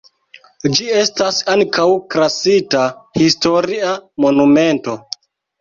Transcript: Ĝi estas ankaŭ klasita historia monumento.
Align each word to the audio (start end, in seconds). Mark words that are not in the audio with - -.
Ĝi 0.77 0.87
estas 1.01 1.41
ankaŭ 1.57 1.85
klasita 2.15 2.87
historia 3.23 3.93
monumento. 4.27 4.99